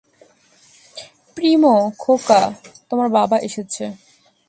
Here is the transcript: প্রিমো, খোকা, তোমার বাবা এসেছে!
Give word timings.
প্রিমো, 1.37 1.75
খোকা, 1.97 2.41
তোমার 2.89 3.07
বাবা 3.09 3.37
এসেছে! 3.39 3.83